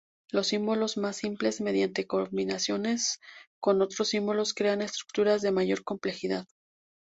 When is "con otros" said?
3.59-4.07